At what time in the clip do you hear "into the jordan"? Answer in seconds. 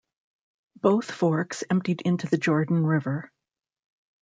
2.01-2.87